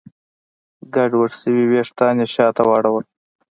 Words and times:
ګډوډ 0.93 1.31
شوي 1.41 1.63
وېښتان 1.71 2.15
يې 2.23 2.27
شاته 2.35 2.63
واړول. 2.67 3.05